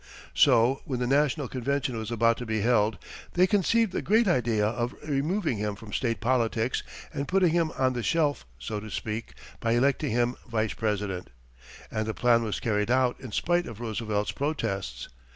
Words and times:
So 0.33 0.81
when 0.85 0.99
the 0.99 1.05
national 1.05 1.47
convention 1.47 1.95
was 1.95 2.09
about 2.09 2.37
to 2.37 2.45
be 2.47 2.61
held, 2.61 2.97
they 3.33 3.45
conceived 3.45 3.91
the 3.91 4.01
great 4.01 4.27
idea 4.27 4.65
of 4.65 4.95
removing 5.07 5.59
him 5.59 5.75
from 5.75 5.93
state 5.93 6.19
politics 6.19 6.81
and 7.13 7.27
putting 7.27 7.51
him 7.51 7.71
on 7.77 7.93
the 7.93 8.01
shelf, 8.01 8.43
so 8.57 8.79
to 8.79 8.89
speak, 8.89 9.33
by 9.59 9.73
electing 9.73 10.09
him 10.09 10.37
Vice 10.49 10.73
President, 10.73 11.29
and 11.91 12.07
the 12.07 12.15
plan 12.15 12.41
was 12.41 12.59
carried 12.59 12.89
out 12.89 13.19
in 13.19 13.31
spite 13.31 13.67
of 13.67 13.79
Roosevelt's 13.79 14.31
protests. 14.31 15.07